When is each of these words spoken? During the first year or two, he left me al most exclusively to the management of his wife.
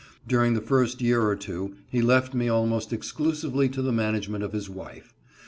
During 0.27 0.55
the 0.55 0.61
first 0.61 0.99
year 0.99 1.21
or 1.21 1.35
two, 1.35 1.75
he 1.87 2.01
left 2.01 2.33
me 2.33 2.49
al 2.49 2.65
most 2.65 2.91
exclusively 2.91 3.69
to 3.69 3.83
the 3.83 3.91
management 3.91 4.43
of 4.43 4.51
his 4.51 4.67
wife. 4.67 5.13